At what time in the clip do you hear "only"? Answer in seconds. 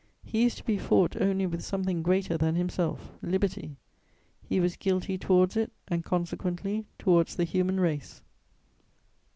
1.21-1.45